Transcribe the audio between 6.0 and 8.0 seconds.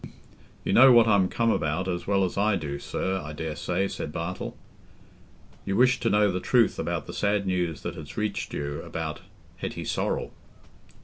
know the truth about the sad news that